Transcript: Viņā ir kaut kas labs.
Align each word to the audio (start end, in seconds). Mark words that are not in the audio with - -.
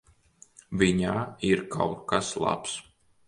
Viņā 0.81 1.11
ir 1.51 1.63
kaut 1.77 2.01
kas 2.13 2.31
labs. 2.47 2.75